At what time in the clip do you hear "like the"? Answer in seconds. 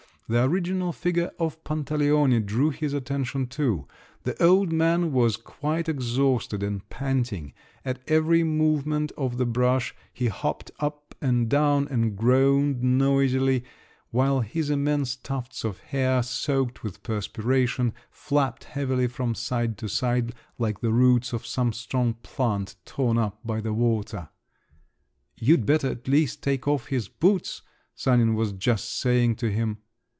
20.57-20.93